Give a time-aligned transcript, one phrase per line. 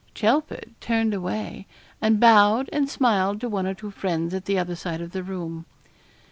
[0.15, 1.67] Chelford turned away,
[2.01, 5.21] and bowed and smiled to one or two friends at the other side of the
[5.21, 5.67] room.